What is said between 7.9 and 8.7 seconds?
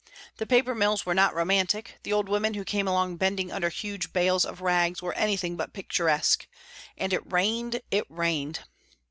it rained.